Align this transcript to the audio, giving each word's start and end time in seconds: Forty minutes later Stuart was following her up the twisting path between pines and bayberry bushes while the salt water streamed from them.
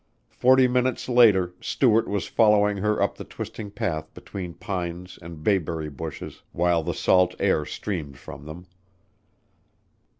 Forty 0.31 0.67
minutes 0.67 1.07
later 1.07 1.53
Stuart 1.61 2.07
was 2.07 2.25
following 2.25 2.77
her 2.77 2.99
up 2.99 3.17
the 3.19 3.23
twisting 3.23 3.69
path 3.69 4.11
between 4.15 4.55
pines 4.55 5.19
and 5.21 5.43
bayberry 5.43 5.89
bushes 5.91 6.41
while 6.53 6.81
the 6.81 6.95
salt 6.95 7.39
water 7.39 7.67
streamed 7.67 8.17
from 8.17 8.45
them. 8.47 8.65